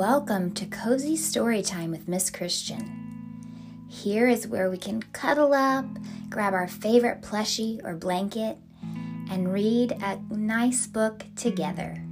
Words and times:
Welcome 0.00 0.54
to 0.54 0.64
Cozy 0.64 1.14
Story 1.14 1.60
Time 1.60 1.90
with 1.90 2.08
Miss 2.08 2.30
Christian. 2.30 3.86
Here 3.86 4.28
is 4.28 4.48
where 4.48 4.70
we 4.70 4.78
can 4.78 5.02
cuddle 5.12 5.52
up, 5.52 5.84
grab 6.30 6.54
our 6.54 6.68
favorite 6.68 7.20
plushie 7.20 7.84
or 7.84 7.96
blanket, 7.96 8.56
and 9.30 9.52
read 9.52 9.92
a 9.92 10.18
nice 10.34 10.86
book 10.86 11.26
together. 11.36 12.02